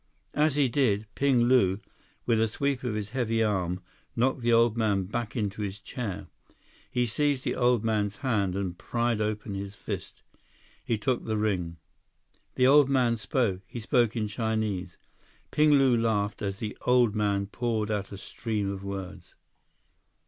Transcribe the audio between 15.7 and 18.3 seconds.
Lu laughed as the old man poured out a